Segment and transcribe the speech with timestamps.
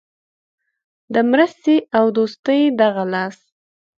[1.13, 3.37] د مرستې او دوستۍ دغه لاس.